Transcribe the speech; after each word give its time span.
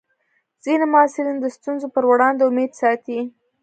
ځینې 0.63 0.85
محصلین 0.93 1.37
د 1.41 1.45
ستونزو 1.55 1.87
پر 1.93 2.03
وړاندې 2.11 2.41
امید 2.49 2.71
ساتي. 2.81 3.19